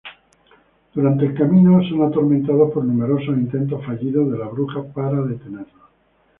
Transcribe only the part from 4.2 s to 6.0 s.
de la bruja para detenerlos.